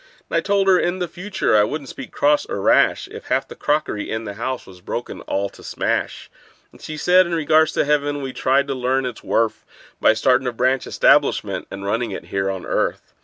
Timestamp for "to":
5.49-5.61, 7.73-7.85